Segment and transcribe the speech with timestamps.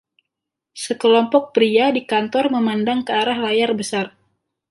[0.83, 4.05] Sekelompok pria di kantor memandang ke arah layar besar.